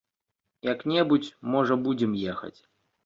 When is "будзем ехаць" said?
1.89-2.55